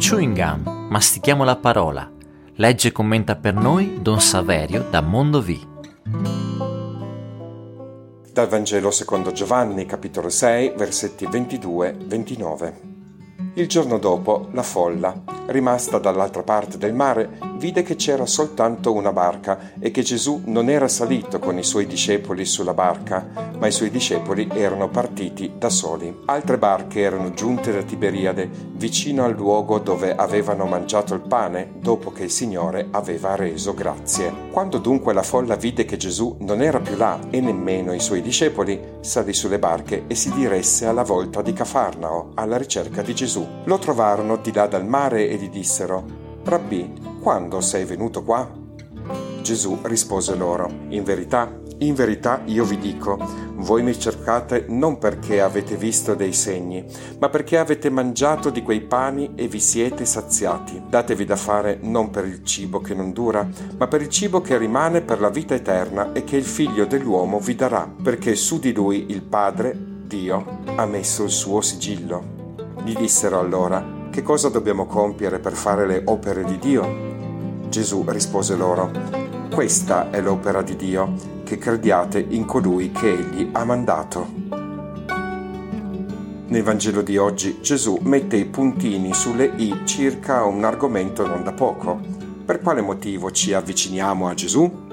[0.00, 2.10] Chewing Gum, mastichiamo la parola.
[2.54, 5.68] Legge e commenta per noi Don Saverio da Mondovì.
[8.32, 12.72] Dal Vangelo secondo Giovanni, capitolo 6, versetti 22-29.
[13.56, 19.12] Il giorno dopo la folla, rimasta dall'altra parte del mare, vide che c'era soltanto una
[19.12, 23.70] barca e che Gesù non era salito con i suoi discepoli sulla barca, ma i
[23.70, 26.22] suoi discepoli erano partiti da soli.
[26.24, 32.10] Altre barche erano giunte da Tiberiade, vicino al luogo dove avevano mangiato il pane dopo
[32.10, 34.32] che il Signore aveva reso grazie.
[34.50, 38.22] Quando dunque la folla vide che Gesù non era più là e nemmeno i suoi
[38.22, 43.46] discepoli, salì sulle barche e si diresse alla volta di Cafarnao alla ricerca di Gesù.
[43.64, 48.50] Lo trovarono di là dal mare e gli dissero, Rabbì, quando sei venuto qua?
[49.42, 53.18] Gesù rispose loro, In verità, in verità io vi dico,
[53.56, 56.84] voi mi cercate non perché avete visto dei segni,
[57.18, 60.82] ma perché avete mangiato di quei pani e vi siete saziati.
[60.88, 64.56] Datevi da fare non per il cibo che non dura, ma per il cibo che
[64.56, 68.72] rimane per la vita eterna e che il figlio dell'uomo vi darà, perché su di
[68.72, 72.38] lui il Padre, Dio, ha messo il suo sigillo.
[72.82, 77.08] Gli dissero allora, che cosa dobbiamo compiere per fare le opere di Dio?
[77.68, 78.90] Gesù rispose loro,
[79.54, 81.12] questa è l'opera di Dio,
[81.44, 84.28] che crediate in colui che egli ha mandato.
[86.48, 91.52] Nel Vangelo di oggi Gesù mette i puntini sulle i circa un argomento non da
[91.52, 92.00] poco.
[92.44, 94.88] Per quale motivo ci avviciniamo a Gesù?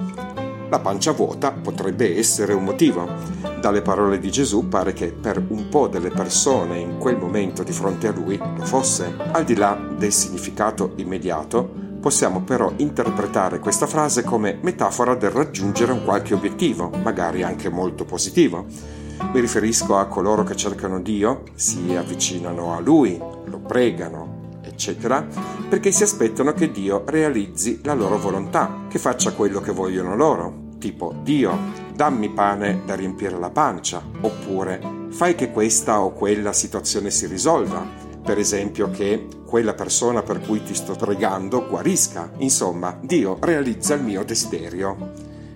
[0.70, 3.47] La pancia vuota potrebbe essere un motivo.
[3.68, 7.74] Dalle parole di Gesù pare che per un po' delle persone in quel momento di
[7.74, 9.14] fronte a lui lo fosse.
[9.34, 15.92] Al di là del significato immediato, possiamo però interpretare questa frase come metafora del raggiungere
[15.92, 18.68] un qualche obiettivo, magari anche molto positivo.
[19.34, 25.28] Mi riferisco a coloro che cercano Dio, si avvicinano a Lui, lo pregano, eccetera,
[25.68, 30.54] perché si aspettano che Dio realizzi la loro volontà, che faccia quello che vogliono loro,
[30.80, 37.10] tipo Dio, dammi pane da riempire la pancia, oppure fai che questa o quella situazione
[37.10, 37.84] si risolva,
[38.24, 44.04] per esempio che quella persona per cui ti sto pregando guarisca, insomma, Dio realizza il
[44.04, 45.12] mio desiderio.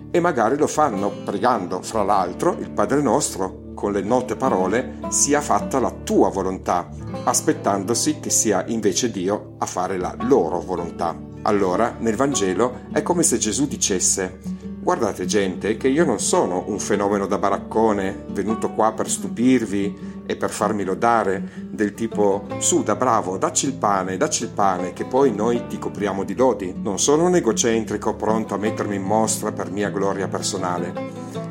[0.10, 5.42] E magari lo fanno pregando, fra l'altro, il Padre nostro, con le note parole, sia
[5.42, 6.90] fatta la tua volontà,
[7.24, 11.16] aspettandosi che sia invece Dio a fare la loro volontà.
[11.44, 16.80] Allora, nel Vangelo è come se Gesù dicesse Guardate gente che io non sono un
[16.80, 22.96] fenomeno da baraccone venuto qua per stupirvi e per farmi lodare, del tipo su da
[22.96, 26.74] bravo, dacci il pane, dacci il pane, che poi noi ti copriamo di lodi.
[26.76, 31.10] Non sono un egocentrico pronto a mettermi in mostra per mia gloria personale.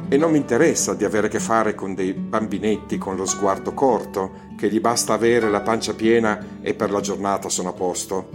[0.08, 3.74] E non mi interessa di avere a che fare con dei bambinetti con lo sguardo
[3.74, 8.28] corto, che gli basta avere la pancia piena e per la giornata sono a posto.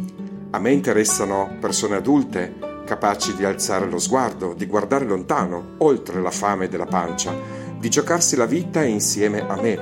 [0.52, 6.32] A me interessano persone adulte, capaci di alzare lo sguardo, di guardare lontano, oltre la
[6.32, 7.34] fame della pancia,
[7.78, 9.78] di giocarsi la vita insieme a me,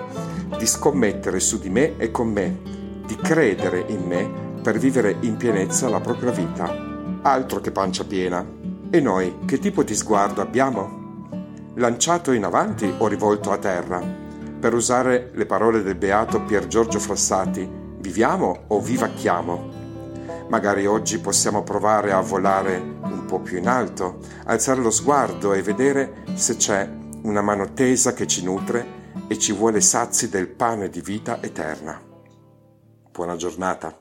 [0.57, 2.59] di scommettere su di me e con me,
[3.05, 4.27] di credere in me
[4.63, 6.73] per vivere in pienezza la propria vita.
[7.21, 8.43] Altro che pancia piena.
[8.89, 11.01] E noi che tipo di sguardo abbiamo?
[11.75, 14.01] Lanciato in avanti o rivolto a terra?
[14.59, 17.67] Per usare le parole del beato Pier Giorgio Frassati,
[17.99, 19.72] viviamo o vivacchiamo?
[20.53, 25.63] Magari oggi possiamo provare a volare un po' più in alto, alzare lo sguardo e
[25.63, 26.87] vedere se c'è
[27.23, 28.85] una mano tesa che ci nutre
[29.27, 31.99] e ci vuole sazi del pane di vita eterna.
[33.09, 33.99] Buona giornata.